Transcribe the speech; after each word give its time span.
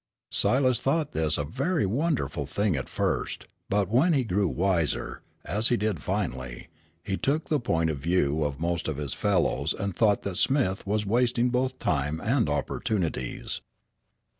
Silas 0.31 0.79
thought 0.79 1.11
this 1.11 1.37
a 1.37 1.43
very 1.45 1.85
wonderful 1.85 2.47
thing 2.47 2.75
at 2.75 2.89
first, 2.89 3.45
but 3.69 3.87
when 3.87 4.13
he 4.13 4.23
grew 4.23 4.47
wiser, 4.47 5.21
as 5.45 5.67
he 5.67 5.77
did 5.77 6.01
finally, 6.01 6.69
he 7.03 7.15
took 7.15 7.49
the 7.49 7.59
point 7.59 7.87
of 7.91 7.99
view 7.99 8.43
of 8.43 8.59
most 8.59 8.87
of 8.87 8.97
his 8.97 9.13
fellows 9.13 9.75
and 9.77 9.95
thought 9.95 10.23
that 10.23 10.39
Smith 10.39 10.87
was 10.87 11.05
wasting 11.05 11.49
both 11.51 11.77
time 11.77 12.19
and 12.19 12.49
opportunities. 12.49 13.61